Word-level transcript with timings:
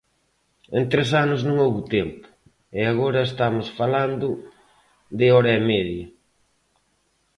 En 0.77 0.83
tres 0.91 1.09
anos 1.23 1.41
non 1.47 1.55
houbo 1.63 1.81
tempo, 1.95 2.25
e 2.79 2.81
agora 2.91 3.21
estamos 3.29 3.67
falando 3.79 4.27
de 5.19 5.27
hora 5.35 5.51
e 5.59 5.61
media. 5.71 6.07